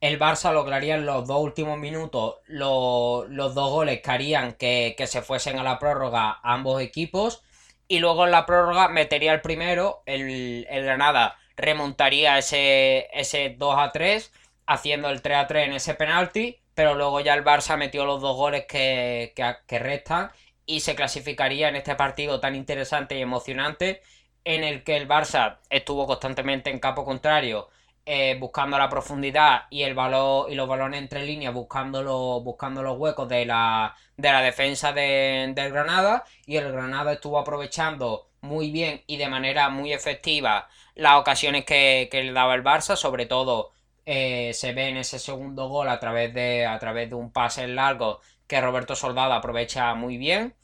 el 0.00 0.18
Barça 0.18 0.52
lograría 0.52 0.96
en 0.96 1.06
los 1.06 1.26
dos 1.26 1.40
últimos 1.40 1.78
minutos 1.78 2.36
los, 2.46 3.28
dos 3.54 3.70
goles 3.70 4.00
que 4.02 4.10
harían 4.10 4.54
que, 4.54 4.96
se 5.06 5.22
fuesen 5.22 5.58
a 5.58 5.62
la 5.64 5.78
prórroga 5.78 6.40
ambos 6.42 6.82
equipos. 6.82 7.42
Y 7.88 8.00
luego 8.00 8.24
en 8.24 8.32
la 8.32 8.46
prórroga 8.46 8.88
metería 8.88 9.32
el 9.32 9.42
primero, 9.42 10.02
el, 10.06 10.66
el 10.70 10.84
Granada 10.84 11.36
remontaría 11.56 12.38
ese, 12.38 13.08
ese 13.12 13.54
2 13.58 13.74
a 13.78 13.92
3, 13.92 14.32
haciendo 14.66 15.08
el 15.10 15.22
3 15.22 15.38
a 15.38 15.46
3 15.46 15.68
en 15.68 15.72
ese 15.74 15.94
penalti. 15.94 16.58
Pero 16.74 16.94
luego 16.94 17.20
ya 17.20 17.34
el 17.34 17.44
Barça 17.44 17.76
metió 17.76 18.04
los 18.04 18.20
dos 18.20 18.36
goles 18.36 18.66
que, 18.66 19.32
que 19.66 19.78
restan 19.78 20.30
y 20.66 20.80
se 20.80 20.94
clasificaría 20.94 21.68
en 21.68 21.76
este 21.76 21.94
partido 21.94 22.40
tan 22.40 22.54
interesante 22.54 23.16
y 23.16 23.22
emocionante 23.22 24.02
en 24.44 24.62
el 24.64 24.84
que 24.84 24.96
el 24.96 25.08
Barça 25.08 25.58
estuvo 25.70 26.06
constantemente 26.06 26.70
en 26.70 26.78
campo 26.78 27.04
contrario 27.04 27.68
eh, 28.08 28.36
buscando 28.38 28.78
la 28.78 28.88
profundidad 28.88 29.62
y 29.68 29.82
el 29.82 29.94
balón 29.94 30.48
y 30.48 30.54
los 30.54 30.68
balones 30.68 31.00
entre 31.00 31.26
líneas 31.26 31.52
buscando, 31.52 32.40
buscando 32.40 32.80
los 32.80 32.96
huecos 32.96 33.28
de 33.28 33.44
la, 33.44 33.96
de 34.16 34.30
la 34.30 34.42
defensa 34.42 34.92
de, 34.92 35.52
del 35.56 35.72
Granada 35.72 36.22
y 36.46 36.56
el 36.56 36.70
Granada 36.70 37.14
estuvo 37.14 37.36
aprovechando 37.36 38.28
muy 38.42 38.70
bien 38.70 39.02
y 39.08 39.16
de 39.16 39.28
manera 39.28 39.70
muy 39.70 39.92
efectiva 39.92 40.68
las 40.94 41.14
ocasiones 41.16 41.64
que, 41.64 42.08
le 42.12 42.32
daba 42.32 42.54
el 42.54 42.62
Barça, 42.62 42.94
sobre 42.94 43.26
todo 43.26 43.72
eh, 44.06 44.52
se 44.54 44.72
ve 44.72 44.88
en 44.88 44.96
ese 44.98 45.18
segundo 45.18 45.68
gol 45.68 45.88
a 45.88 46.00
través 46.00 46.32
de, 46.32 46.64
a 46.66 46.78
través 46.78 47.10
de 47.10 47.16
un 47.16 47.32
pase 47.32 47.66
largo 47.66 48.20
que 48.46 48.60
Roberto 48.60 48.94
Soldado 48.94 49.32
aprovecha 49.34 49.94
muy 49.94 50.16
bien 50.16 50.54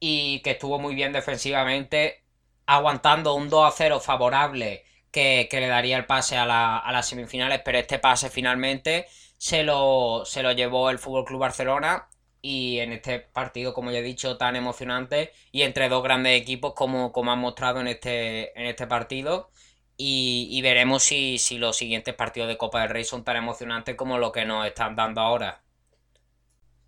y 0.00 0.40
que 0.42 0.52
estuvo 0.52 0.78
muy 0.78 0.94
bien 0.94 1.12
defensivamente, 1.12 2.24
aguantando 2.66 3.34
un 3.34 3.48
2 3.50 3.66
a 3.66 3.76
0 3.76 4.00
favorable 4.00 4.84
que, 5.10 5.48
le 5.50 5.68
daría 5.68 5.96
el 5.96 6.06
pase 6.06 6.36
a, 6.36 6.46
las 6.46 7.08
semifinales, 7.08 7.60
pero 7.64 7.78
este 7.78 7.98
pase 7.98 8.30
finalmente 8.30 9.06
se 9.38 9.62
lo, 9.64 10.24
se 10.24 10.42
lo 10.42 10.52
llevó 10.52 10.90
el 10.90 10.98
Fútbol 10.98 11.24
Club 11.24 11.40
Barcelona 11.40 12.08
y 12.42 12.78
en 12.80 12.92
este 12.92 13.20
partido, 13.20 13.74
como 13.74 13.90
ya 13.90 13.98
he 14.00 14.02
dicho, 14.02 14.36
tan 14.36 14.56
emocionante 14.56 15.32
y 15.50 15.62
entre 15.62 15.88
dos 15.88 16.02
grandes 16.02 16.40
equipos 16.40 16.74
como, 16.74 17.12
como 17.12 17.32
han 17.32 17.38
mostrado 17.38 17.80
en 17.80 17.88
este, 17.88 18.58
en 18.60 18.66
este 18.66 18.86
partido. 18.86 19.50
Y, 19.96 20.60
veremos 20.62 21.04
si, 21.04 21.38
si, 21.38 21.58
los 21.58 21.76
siguientes 21.76 22.14
partidos 22.14 22.48
de 22.48 22.56
Copa 22.56 22.80
del 22.80 22.90
Rey 22.90 23.04
son 23.04 23.22
tan 23.22 23.36
emocionantes 23.36 23.94
como 23.94 24.18
lo 24.18 24.32
que 24.32 24.44
nos 24.44 24.66
están 24.66 24.96
dando 24.96 25.20
ahora. 25.20 25.62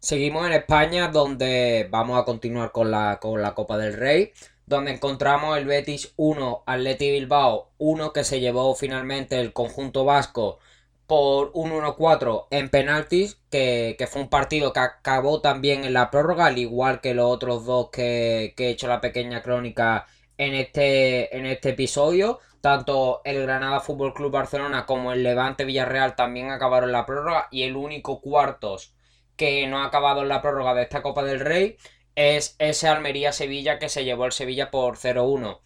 Seguimos 0.00 0.46
en 0.46 0.52
España, 0.52 1.08
donde 1.08 1.86
vamos 1.90 2.20
a 2.20 2.24
continuar 2.24 2.72
con 2.72 2.90
la, 2.90 3.18
con 3.20 3.40
la 3.42 3.54
Copa 3.54 3.78
del 3.78 3.94
Rey, 3.94 4.32
donde 4.66 4.92
encontramos 4.92 5.56
el 5.56 5.66
Betis 5.66 6.12
1, 6.16 6.64
Atleti 6.66 7.10
Bilbao 7.12 7.70
1, 7.78 8.12
que 8.12 8.24
se 8.24 8.40
llevó 8.40 8.74
finalmente 8.74 9.40
el 9.40 9.52
conjunto 9.52 10.04
vasco 10.04 10.58
por 11.06 11.52
un 11.54 11.70
1-4 11.70 12.46
en 12.50 12.68
penaltis, 12.68 13.38
que, 13.50 13.96
fue 14.10 14.22
un 14.22 14.28
partido 14.28 14.72
que 14.72 14.80
acabó 14.80 15.40
también 15.40 15.84
en 15.84 15.92
la 15.92 16.10
prórroga, 16.10 16.46
al 16.46 16.58
igual 16.58 17.00
que 17.00 17.14
los 17.14 17.30
otros 17.30 17.64
dos 17.64 17.90
que, 17.90 18.54
que 18.56 18.66
he 18.66 18.70
hecho 18.70 18.88
la 18.88 19.00
pequeña 19.00 19.42
crónica 19.42 20.06
en 20.38 20.54
este, 20.54 21.36
en 21.36 21.46
este 21.46 21.70
episodio. 21.70 22.40
Tanto 22.60 23.20
el 23.24 23.42
Granada 23.42 23.80
Fútbol 23.80 24.14
Club 24.14 24.32
Barcelona 24.32 24.86
como 24.86 25.12
el 25.12 25.22
Levante 25.22 25.64
Villarreal 25.64 26.16
también 26.16 26.50
acabaron 26.50 26.92
la 26.92 27.06
prórroga 27.06 27.48
y 27.50 27.62
el 27.62 27.76
único 27.76 28.20
cuartos 28.20 28.94
que 29.36 29.66
no 29.66 29.78
ha 29.78 29.86
acabado 29.86 30.22
en 30.22 30.28
la 30.28 30.42
prórroga 30.42 30.74
de 30.74 30.82
esta 30.82 31.02
Copa 31.02 31.22
del 31.22 31.40
Rey 31.40 31.76
es 32.16 32.56
ese 32.58 32.88
Almería-Sevilla 32.88 33.78
que 33.78 33.88
se 33.88 34.04
llevó 34.04 34.24
el 34.24 34.32
Sevilla 34.32 34.70
por 34.70 34.96
0-1. 34.96 35.60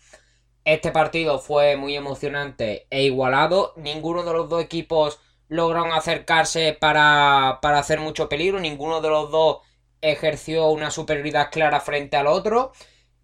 Este 0.65 0.91
partido 0.93 1.39
fue 1.39 1.77
muy 1.77 1.97
emocionante 1.97 2.87
e 2.91 3.05
igualado. 3.05 3.73
Ninguno 3.77 4.25
de 4.25 4.33
los 4.33 4.49
dos 4.49 4.63
equipos 4.63 5.21
lograron 5.49 5.93
acercarse 5.93 6.77
para, 6.79 7.51
hacer 7.51 8.01
mucho 8.01 8.29
peligro. 8.29 8.61
Ninguno 8.61 9.01
de 9.01 9.09
los 9.09 9.31
dos 9.31 9.59
ejerció 10.03 10.69
una 10.69 10.91
superioridad 10.91 11.51
clara 11.51 11.81
frente 11.81 12.17
al 12.17 12.27
otro. 12.27 12.73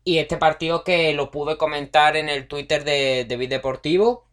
Y 0.07 0.19
este 0.19 0.39
partido 0.39 0.85
que 0.85 1.13
lo 1.13 1.31
pude 1.31 1.59
comentar 1.59 2.17
en 2.17 2.31
el 2.31 2.49
Twitter 2.49 2.85
de, 2.85 3.27
de 3.29 3.37
Deportivo. 3.49 4.25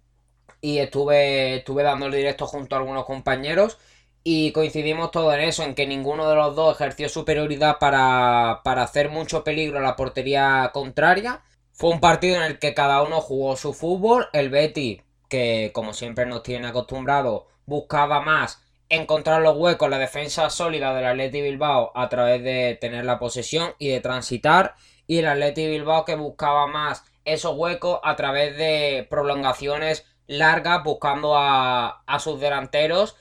Y 0.62 0.78
estuve, 0.78 1.58
estuve 1.58 1.84
dando 1.84 2.06
el 2.06 2.14
directo 2.14 2.48
junto 2.48 2.76
a 2.76 2.80
algunos 2.80 3.04
compañeros 3.04 3.78
y 4.24 4.54
coincidimos 4.54 5.12
todos 5.12 5.34
en 5.34 5.42
eso, 5.42 5.64
en 5.64 5.76
que 5.76 5.86
ninguno 5.86 6.30
de 6.30 6.36
los 6.36 6.56
dos 6.56 6.76
ejerció 6.76 7.10
superioridad 7.10 7.78
para, 7.78 8.62
hacer 8.64 9.10
mucho 9.10 9.44
peligro 9.44 9.80
a 9.80 9.82
la 9.82 9.98
portería 9.98 10.72
contraria. 10.74 11.42
Fue 11.74 11.90
un 11.90 12.00
partido 12.00 12.38
en 12.38 12.44
el 12.44 12.60
que 12.60 12.74
cada 12.74 13.02
uno 13.04 13.20
jugó 13.20 13.58
su 13.58 13.74
fútbol. 13.74 14.30
El 14.32 14.50
Betty, 14.50 15.02
que 15.28 15.72
como 15.74 15.94
siempre 15.94 16.26
nos 16.26 16.44
tiene 16.44 16.68
acostumbrado, 16.68 17.48
buscaba 17.66 18.22
más 18.22 18.62
encontrar 18.88 19.42
los 19.42 19.58
huecos, 19.58 19.90
la 19.90 19.98
defensa 19.98 20.50
sólida 20.50 20.94
del 20.94 21.06
Atleti 21.06 21.42
Bilbao 21.42 21.92
a 21.94 22.08
través 22.08 22.44
de 22.44 22.78
tener 22.80 23.04
la 23.04 23.20
posesión 23.20 23.74
y 23.78 23.90
de 23.90 24.00
transitar. 24.00 24.76
Y 25.08 25.20
el 25.20 25.28
Atleti 25.28 25.68
Bilbao 25.68 26.06
que 26.06 26.16
buscaba 26.16 26.68
más 26.68 27.04
esos 27.26 27.56
huecos 27.56 28.00
a 28.04 28.16
través 28.16 28.58
de 28.58 29.08
prolongaciones 29.10 30.06
largas, 30.28 30.84
buscando 30.84 31.36
a, 31.38 32.04
a 32.06 32.20
sus 32.20 32.40
delanteros 32.40 33.16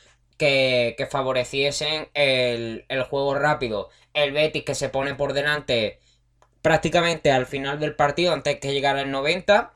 que, 0.97 1.09
favoreciesen 1.11 2.09
el, 2.15 2.85
juego 3.09 3.35
rápido. 3.35 3.91
El 4.15 4.33
Betis 4.33 4.65
que 4.65 4.75
se 4.75 4.89
pone 4.89 5.15
por 5.15 5.33
delante 5.33 6.01
prácticamente 6.63 7.31
al 7.31 7.47
final 7.47 7.81
del 7.81 7.97
partido, 7.97 8.33
antes 8.33 8.59
que 8.61 8.73
llegara 8.73 9.03
el 9.03 9.11
90. 9.11 9.73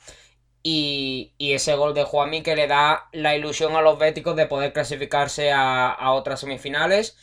Y, 0.63 1.35
ese 1.39 1.77
gol 1.77 1.95
de 1.95 2.05
Juanmi 2.05 2.43
que 2.43 2.57
le 2.57 2.67
da 2.67 3.09
la 3.13 3.37
ilusión 3.37 3.77
a 3.77 3.83
los 3.83 3.99
béticos 3.99 4.35
de 4.37 4.47
poder 4.47 4.73
clasificarse 4.73 5.53
a, 5.53 6.13
otras 6.13 6.41
semifinales. 6.41 7.17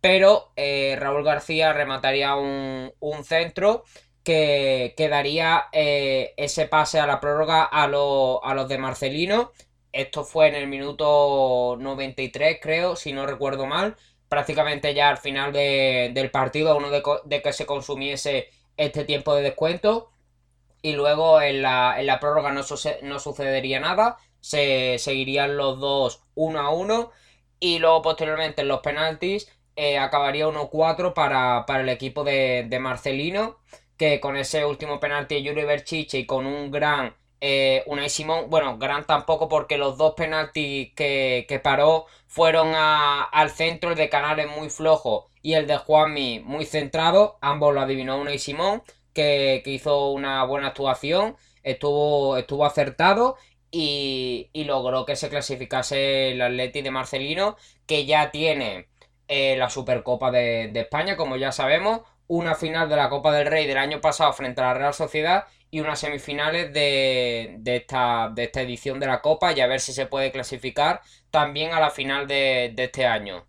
Pero 0.00 0.52
eh, 0.56 0.96
Raúl 1.00 1.24
García 1.24 1.72
remataría 1.72 2.36
un, 2.36 2.92
centro 3.24 3.84
que, 4.24 4.94
daría 5.10 5.66
eh, 5.72 6.34
ese 6.36 6.66
pase 6.66 6.98
a 6.98 7.06
la 7.06 7.20
prórroga 7.20 7.62
a, 7.62 7.84
a 7.84 7.88
los 7.88 8.68
de 8.68 8.78
Marcelino 8.78 9.52
esto 9.94 10.24
fue 10.24 10.48
en 10.48 10.56
el 10.56 10.66
minuto 10.66 11.76
93, 11.78 12.58
creo, 12.60 12.96
si 12.96 13.12
no 13.12 13.26
recuerdo 13.26 13.64
mal. 13.66 13.96
Prácticamente 14.28 14.92
ya 14.92 15.08
al 15.08 15.18
final 15.18 15.52
del 15.52 16.30
partido, 16.32 16.76
uno 16.76 16.90
de, 16.90 17.42
que 17.42 17.52
se 17.52 17.64
consumiese 17.64 18.48
este 18.76 19.04
tiempo 19.04 19.36
de 19.36 19.42
descuento. 19.42 20.10
Y 20.82 20.94
luego 20.94 21.40
en 21.40 21.62
la, 21.62 22.18
prórroga 22.20 22.50
no, 22.50 22.62
no, 23.02 23.18
sucedería 23.20 23.78
nada. 23.78 24.16
Se 24.40 24.98
seguirían 24.98 25.56
los 25.56 25.78
dos 25.78 26.24
uno 26.34 26.58
a 26.58 26.70
uno. 26.70 27.12
Y 27.60 27.78
luego 27.78 28.02
posteriormente 28.02 28.62
en 28.62 28.68
los 28.68 28.80
penaltis 28.80 29.48
eh, 29.76 29.96
acabaría 29.96 30.48
1-4 30.48 31.14
para, 31.14 31.64
el 31.80 31.88
equipo 31.88 32.24
de, 32.24 32.78
Marcelino. 32.80 33.58
Que 33.96 34.20
con 34.20 34.36
ese 34.36 34.64
último 34.64 35.00
penalti 35.00 35.36
de 35.36 35.42
Yuri 35.42 35.64
Berchiche 35.64 36.18
y 36.18 36.26
con 36.26 36.46
un 36.46 36.70
gran 36.70 37.14
eh, 37.46 37.84
Unai 37.86 38.08
bueno, 38.48 38.78
gran 38.78 39.06
tampoco 39.06 39.50
porque 39.50 39.76
los 39.76 39.98
dos 39.98 40.14
penaltis 40.14 40.94
que, 40.94 41.60
paró 41.62 42.06
fueron 42.26 42.72
al 42.74 43.50
centro, 43.50 43.90
el 43.90 43.96
de 43.96 44.08
Canales 44.08 44.48
muy 44.48 44.70
flojo 44.70 45.28
y 45.42 45.52
el 45.52 45.66
de 45.66 45.76
Juanmi 45.76 46.40
muy 46.40 46.64
centrado, 46.64 47.36
ambos 47.42 47.74
lo 47.74 47.82
adivinó 47.82 48.18
Unai 48.18 48.38
Simón, 48.38 48.82
que, 49.12 49.62
hizo 49.66 50.10
una 50.12 50.42
buena 50.44 50.68
actuación, 50.68 51.36
estuvo, 51.62 52.38
estuvo 52.38 52.64
acertado 52.64 53.36
y, 53.70 54.50
logró 54.54 55.04
que 55.04 55.14
se 55.16 55.28
clasificase 55.28 56.32
el 56.32 56.40
Atleti 56.40 56.80
de 56.80 56.90
Marcelino, 56.90 57.56
que 57.86 58.06
ya 58.06 58.30
tiene 58.30 58.88
eh, 59.28 59.56
la 59.58 59.68
Supercopa 59.68 60.30
de, 60.30 60.70
de 60.72 60.80
España, 60.80 61.16
como 61.16 61.36
ya 61.36 61.52
sabemos, 61.52 62.00
una 62.26 62.54
final 62.54 62.88
de 62.88 62.96
la 62.96 63.08
Copa 63.08 63.32
del 63.32 63.46
Rey 63.46 63.66
del 63.66 63.78
año 63.78 64.00
pasado 64.00 64.32
frente 64.32 64.60
a 64.60 64.66
la 64.66 64.74
Real 64.74 64.94
Sociedad 64.94 65.44
y 65.70 65.80
unas 65.80 65.98
semifinales 65.98 66.72
de, 66.72 67.60
esta, 67.64 68.30
de 68.32 68.44
esta 68.44 68.62
edición 68.62 69.00
de 69.00 69.06
la 69.06 69.20
Copa 69.20 69.52
y 69.52 69.60
a 69.60 69.66
ver 69.66 69.80
si 69.80 69.92
se 69.92 70.06
puede 70.06 70.32
clasificar 70.32 71.00
también 71.30 71.72
a 71.72 71.80
la 71.80 71.90
final 71.90 72.26
de, 72.28 72.72
este 72.76 73.06
año. 73.06 73.46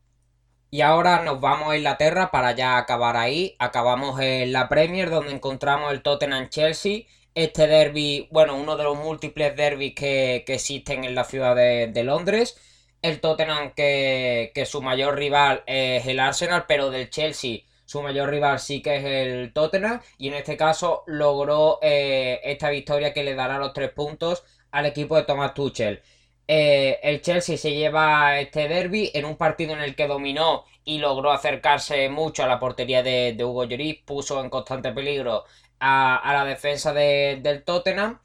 Y 0.72 0.82
ahora 0.82 1.22
nos 1.24 1.40
vamos 1.40 1.70
a 1.70 1.78
Inglaterra 1.78 2.32
para 2.32 2.52
ya 2.54 2.78
acabar 2.78 3.16
ahí. 3.16 3.56
Acabamos 3.60 4.20
en 4.20 4.52
la 4.52 4.68
Premier 4.68 5.10
donde 5.10 5.32
encontramos 5.32 5.94
el 5.94 6.02
Tottenham 6.02 6.50
Chelsea. 6.50 7.04
Este 7.36 7.68
derby, 7.68 8.28
bueno, 8.32 8.56
uno 8.56 8.76
de 8.76 8.84
los 8.84 8.98
múltiples 8.98 9.56
derbis 9.56 9.94
que, 9.94 10.44
existen 10.48 11.04
en 11.04 11.16
la 11.16 11.24
ciudad 11.24 11.56
de, 11.56 12.04
Londres. 12.04 12.58
El 13.02 13.22
Tottenham 13.22 13.74
que, 13.74 14.52
que 14.56 14.66
su 14.66 14.82
mayor 14.82 15.16
rival 15.16 15.64
es 15.68 16.08
el 16.08 16.20
Arsenal, 16.20 16.66
pero 16.68 16.90
del 16.90 17.10
Chelsea 17.10 17.60
su 17.86 18.02
mayor 18.02 18.30
rival 18.30 18.60
sí 18.60 18.82
que 18.82 18.98
es 18.98 19.06
el 19.06 19.54
Tottenham 19.54 20.02
y 20.18 20.28
en 20.28 20.36
este 20.36 20.58
caso 20.58 21.04
logró 21.08 21.80
eh, 21.82 22.42
esta 22.44 22.70
victoria 22.70 23.14
que 23.14 23.24
le 23.24 23.36
dará 23.36 23.58
los 23.58 23.74
tres 23.74 23.92
puntos 23.92 24.44
al 24.72 24.86
equipo 24.86 25.16
de 25.16 25.24
Thomas 25.24 25.54
Tuchel. 25.54 26.02
Eh, 26.48 27.00
el 27.02 27.22
Chelsea 27.22 27.58
se 27.58 27.74
lleva 27.74 28.40
este 28.40 28.68
derby 28.68 29.12
en 29.14 29.26
un 29.26 29.36
partido 29.36 29.74
en 29.74 29.82
el 29.82 29.96
que 29.96 30.08
dominó 30.08 30.66
y 30.84 31.00
logró 31.00 31.32
acercarse 31.32 32.08
mucho 32.10 32.44
a 32.44 32.48
la 32.48 32.60
portería 32.60 33.02
de, 33.02 33.36
Hugo 33.44 33.64
Lloris, 33.66 34.02
puso 34.06 34.42
en 34.44 34.50
constante 34.50 34.92
peligro 34.92 35.46
a, 35.80 36.22
la 36.34 36.46
defensa 36.46 36.94
del 36.94 37.64
Tottenham. 37.64 38.20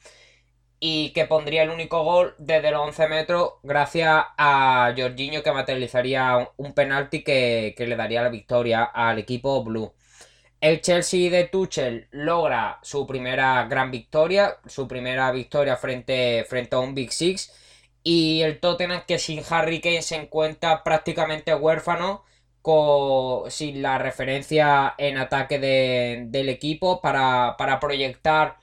Y 0.81 1.13
que 1.13 1.27
pondría 1.27 1.63
el 1.63 1.71
único 1.71 2.03
gol 2.05 2.35
desde 2.39 2.71
los 2.71 2.83
11 2.89 3.09
metros 3.09 3.53
gracias 3.63 4.25
a 4.39 4.95
Jorginho 4.97 5.43
que 5.43 5.53
materializaría 5.53 6.51
un 6.57 6.73
penalti 6.75 7.23
que, 7.23 7.75
le 7.79 7.97
daría 7.97 8.23
la 8.23 8.31
victoria 8.31 8.85
al 8.85 9.19
equipo 9.19 9.63
blue. 9.63 9.93
El 10.61 10.81
Chelsea 10.83 11.31
de 11.31 11.45
Tuchel 11.45 12.09
logra 12.13 12.79
su 12.83 13.07
primera 13.07 13.67
gran 13.67 13.91
victoria, 13.91 14.59
su 14.67 14.89
primera 14.89 15.31
victoria 15.33 15.77
frente, 15.77 16.45
frente 16.49 16.77
a 16.77 16.81
un 16.81 16.95
Big 16.95 17.13
Six 17.13 17.53
y 18.03 18.43
el 18.43 18.61
Tottenham 18.61 19.03
que 19.07 19.19
sin 19.19 19.43
Harry 19.51 19.81
Kane 19.81 20.03
se 20.03 20.17
encuentra 20.17 20.83
prácticamente 20.85 21.55
huérfano 21.55 22.25
sin 23.49 23.83
la 23.83 23.99
referencia 23.99 24.95
en 24.99 25.19
ataque 25.19 25.59
del 25.59 26.49
equipo 26.49 27.01
para, 27.01 27.57
para 27.59 27.81
proyectar 27.81 28.59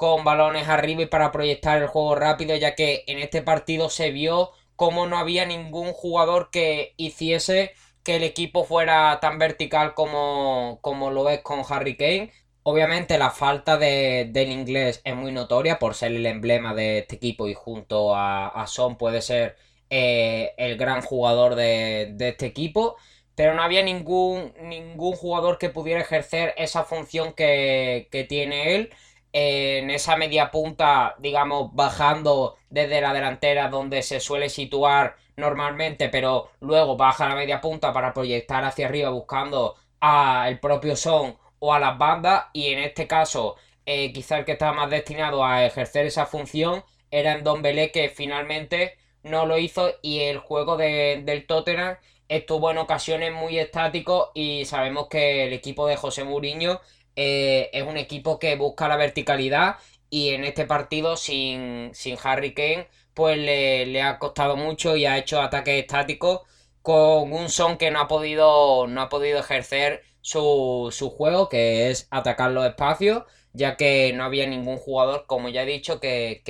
con 0.00 0.24
balones 0.24 0.66
arriba 0.66 1.02
y 1.02 1.06
para 1.06 1.30
proyectar 1.30 1.76
el 1.76 1.86
juego 1.86 2.14
rápido, 2.14 2.56
ya 2.56 2.74
que 2.74 3.04
en 3.06 3.18
este 3.18 3.42
partido 3.42 3.90
se 3.90 4.10
vio 4.12 4.52
como 4.74 5.06
no 5.06 5.18
había 5.18 5.44
ningún 5.44 5.92
jugador 5.92 6.48
que 6.50 6.94
hiciese 6.96 7.72
que 8.02 8.16
el 8.16 8.22
equipo 8.22 8.64
fuera 8.64 9.18
tan 9.20 9.38
vertical 9.38 9.92
como, 9.92 10.78
como 10.80 11.10
lo 11.10 11.28
es 11.28 11.42
con 11.42 11.64
Harry 11.68 11.98
Kane. 11.98 12.32
Obviamente 12.62 13.18
la 13.18 13.30
falta 13.30 13.76
de, 13.76 14.26
del 14.32 14.50
inglés 14.50 15.02
es 15.04 15.14
muy 15.14 15.32
notoria 15.32 15.78
por 15.78 15.94
ser 15.94 16.12
el 16.12 16.24
emblema 16.24 16.72
de 16.74 17.00
este 17.00 17.16
equipo 17.16 17.46
y 17.46 17.52
junto 17.52 18.16
a, 18.16 18.64
Son 18.68 18.96
puede 18.96 19.20
ser 19.20 19.56
eh, 19.90 20.54
el 20.56 20.78
gran 20.78 21.02
jugador 21.02 21.56
de, 21.56 22.12
de, 22.14 22.30
este 22.30 22.46
equipo. 22.46 22.96
Pero 23.34 23.52
no 23.54 23.62
había 23.62 23.82
ningún, 23.82 24.54
ningún 24.62 25.12
jugador 25.14 25.58
que 25.58 25.68
pudiera 25.68 26.00
ejercer 26.00 26.54
esa 26.56 26.84
función 26.84 27.34
que, 27.34 28.08
que 28.10 28.24
tiene 28.24 28.76
él 28.76 28.90
en 29.32 29.90
esa 29.90 30.16
media 30.16 30.50
punta, 30.50 31.14
digamos, 31.18 31.74
bajando 31.74 32.56
desde 32.68 33.00
la 33.00 33.12
delantera 33.12 33.68
donde 33.68 34.02
se 34.02 34.20
suele 34.20 34.48
situar 34.48 35.16
normalmente, 35.36 36.08
pero 36.08 36.50
luego 36.60 36.96
baja 36.96 37.28
la 37.28 37.34
media 37.34 37.60
punta 37.60 37.92
para 37.92 38.12
proyectar 38.12 38.64
hacia 38.64 38.86
arriba 38.86 39.10
buscando 39.10 39.76
al 40.00 40.58
propio 40.60 40.96
Son 40.96 41.36
o 41.58 41.74
a 41.74 41.78
las 41.78 41.98
bandas. 41.98 42.46
Y 42.52 42.68
en 42.68 42.80
este 42.80 43.06
caso 43.06 43.56
eh, 43.86 44.12
quizá 44.12 44.38
el 44.38 44.44
que 44.44 44.52
estaba 44.52 44.72
más 44.72 44.90
destinado 44.90 45.44
a 45.44 45.64
ejercer 45.64 46.06
esa 46.06 46.26
función 46.26 46.84
era 47.10 47.32
en 47.32 47.44
Don 47.44 47.62
Belé 47.62 47.90
que 47.90 48.08
finalmente 48.08 48.96
no 49.22 49.46
lo 49.46 49.58
hizo 49.58 49.92
y 50.02 50.20
el 50.20 50.38
juego 50.38 50.76
del 50.76 51.46
Tottenham 51.46 51.96
estuvo 52.28 52.70
en 52.70 52.78
ocasiones 52.78 53.32
muy 53.32 53.58
estático 53.58 54.30
y 54.34 54.64
sabemos 54.64 55.08
que 55.08 55.46
el 55.46 55.52
equipo 55.52 55.86
de 55.86 55.96
José 55.96 56.24
Mourinho 56.24 56.80
eh, 57.22 57.68
es 57.74 57.82
un 57.82 57.98
equipo 57.98 58.38
que 58.38 58.56
busca 58.56 58.88
la 58.88 58.96
verticalidad 58.96 59.76
y 60.08 60.30
en 60.30 60.42
este 60.44 60.64
partido 60.64 61.18
sin, 61.18 61.92
Harry 62.24 62.54
Kane 62.54 62.88
pues 63.12 63.36
le, 63.36 64.00
ha 64.00 64.18
costado 64.18 64.56
mucho 64.56 64.96
y 64.96 65.04
ha 65.04 65.18
hecho 65.18 65.42
ataques 65.42 65.82
estáticos 65.82 66.40
con 66.80 67.30
un 67.34 67.50
son 67.50 67.76
que 67.76 67.90
no 67.90 68.00
ha 68.00 68.08
podido, 68.08 68.86
no 68.86 69.02
ha 69.02 69.10
podido 69.10 69.38
ejercer 69.38 70.02
su, 70.22 70.90
juego 71.14 71.50
que 71.50 71.90
es 71.90 72.08
atacar 72.10 72.52
los 72.52 72.64
espacios 72.64 73.24
ya 73.52 73.76
que 73.76 74.14
no 74.14 74.24
había 74.24 74.46
ningún 74.46 74.78
jugador 74.78 75.26
como 75.26 75.50
ya 75.50 75.64
he 75.64 75.66
dicho 75.66 76.00
que, 76.00 76.42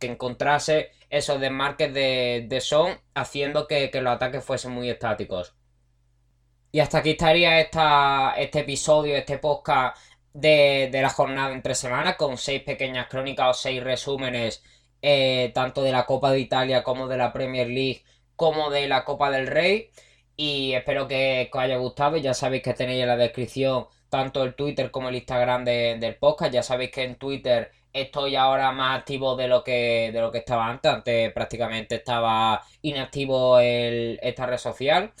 encontrase 0.00 0.92
esos 1.10 1.40
desmarques 1.40 1.92
de, 1.92 2.46
de 2.48 2.60
son 2.62 2.98
haciendo 3.14 3.66
que, 3.66 3.90
que 3.90 4.00
los 4.00 4.14
ataques 4.14 4.42
fuesen 4.42 4.72
muy 4.72 4.88
estáticos. 4.88 5.54
Y 6.76 6.80
hasta 6.80 6.98
aquí 6.98 7.12
estaría 7.12 7.58
esta, 7.58 8.34
este 8.36 8.58
episodio, 8.58 9.16
este 9.16 9.38
podcast 9.38 9.96
de, 10.34 10.90
la 10.92 11.08
jornada 11.08 11.54
entre 11.54 11.74
semanas, 11.74 12.16
con 12.16 12.36
seis 12.36 12.60
pequeñas 12.64 13.08
crónicas 13.08 13.48
o 13.48 13.54
seis 13.54 13.82
resúmenes, 13.82 14.62
eh, 15.00 15.52
tanto 15.54 15.82
de 15.82 15.90
la 15.90 16.04
Copa 16.04 16.30
de 16.32 16.40
Italia 16.40 16.82
como 16.82 17.08
de 17.08 17.16
la 17.16 17.32
Premier 17.32 17.66
League, 17.66 18.04
como 18.36 18.68
de 18.68 18.88
la 18.88 19.06
Copa 19.06 19.30
del 19.30 19.46
Rey. 19.46 19.90
Y 20.36 20.74
espero 20.74 21.08
que, 21.08 21.48
os 21.50 21.58
haya 21.58 21.78
gustado. 21.78 22.18
Ya 22.18 22.34
sabéis 22.34 22.62
que 22.62 22.74
tenéis 22.74 23.00
en 23.00 23.08
la 23.08 23.16
descripción 23.16 23.86
tanto 24.10 24.44
el 24.44 24.54
Twitter 24.54 24.90
como 24.90 25.08
el 25.08 25.14
Instagram 25.14 25.64
del 25.64 26.16
podcast. 26.16 26.52
Ya 26.52 26.62
sabéis 26.62 26.90
que 26.90 27.04
en 27.04 27.16
Twitter 27.16 27.70
estoy 27.90 28.36
ahora 28.36 28.70
más 28.72 28.98
activo 28.98 29.34
de 29.34 29.48
lo 29.48 29.64
que, 29.64 30.10
de 30.12 30.20
lo 30.20 30.30
que 30.30 30.38
estaba 30.38 30.68
antes. 30.68 30.92
Antes 30.92 31.32
prácticamente 31.32 31.94
estaba 31.94 32.62
inactivo 32.82 33.58
esta 33.60 34.44
red 34.44 34.58
social. 34.58 35.14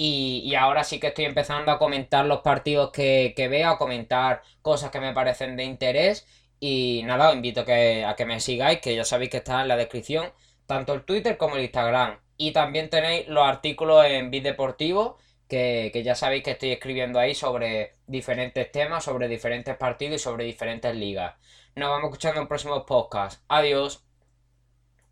Y, 0.00 0.54
ahora 0.54 0.84
sí 0.84 1.00
que 1.00 1.08
estoy 1.08 1.24
empezando 1.24 1.72
a 1.72 1.78
comentar 1.78 2.24
los 2.24 2.40
partidos 2.40 2.92
que, 2.92 3.34
veo, 3.50 3.70
a 3.70 3.78
comentar 3.78 4.42
cosas 4.62 4.92
que 4.92 5.00
me 5.00 5.12
parecen 5.12 5.56
de 5.56 5.64
interés. 5.64 6.26
Y 6.60 7.02
nada, 7.04 7.30
os 7.30 7.34
invito 7.34 7.62
a 7.62 8.14
que 8.16 8.24
me 8.26 8.40
sigáis, 8.40 8.80
que 8.80 8.94
ya 8.94 9.04
sabéis 9.04 9.30
que 9.30 9.38
está 9.38 9.60
en 9.62 9.68
la 9.68 9.76
descripción, 9.76 10.32
tanto 10.66 10.94
el 10.94 11.04
Twitter 11.04 11.36
como 11.36 11.56
el 11.56 11.64
Instagram. 11.64 12.20
Y 12.36 12.52
también 12.52 12.90
tenéis 12.90 13.26
los 13.28 13.44
artículos 13.44 14.04
en 14.06 14.30
Bit 14.30 14.44
Deportivo, 14.44 15.18
que, 15.48 15.90
que 15.92 16.04
ya 16.04 16.14
sabéis 16.14 16.44
que 16.44 16.52
estoy 16.52 16.70
escribiendo 16.72 17.18
ahí 17.18 17.34
sobre 17.34 17.94
diferentes 18.06 18.70
temas, 18.70 19.04
sobre 19.04 19.26
diferentes 19.28 19.76
partidos 19.76 20.16
y 20.16 20.24
sobre 20.24 20.44
diferentes 20.44 20.94
ligas. 20.94 21.34
Nos 21.74 21.88
vamos 21.88 22.10
escuchando 22.10 22.40
en 22.40 22.48
próximos 22.48 22.84
podcasts. 22.86 23.42
Adiós. 23.48 24.07